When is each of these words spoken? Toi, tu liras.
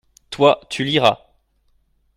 Toi, 0.31 0.59
tu 0.71 0.83
liras. 0.83 1.19